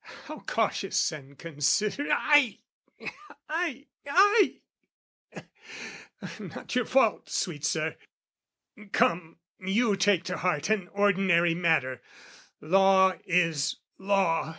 How 0.00 0.40
cautious 0.40 1.12
and 1.12 1.38
considerate...aie, 1.38 2.60
aie, 3.48 3.86
aie, 4.06 4.60
Not 6.38 6.74
your 6.74 6.84
fault, 6.84 7.30
sweet 7.30 7.64
Sir! 7.64 7.96
Come, 8.92 9.38
you 9.58 9.96
take 9.96 10.24
to 10.24 10.36
heart 10.36 10.68
An 10.68 10.88
ordinary 10.88 11.54
matter. 11.54 12.02
Law 12.60 13.14
is 13.24 13.76
law. 13.96 14.58